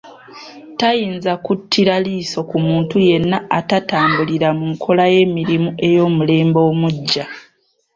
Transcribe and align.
Tayinza 0.79 1.31
kuttira 1.45 1.95
liiso 2.05 2.39
ku 2.49 2.57
muntu 2.67 2.95
yenna 3.07 3.37
atatambulira 3.59 4.47
mu 4.57 4.65
nkola 4.73 5.03
y'emirimu 5.13 5.69
ey'omulembe 5.87 6.59
omuggya 6.71 7.23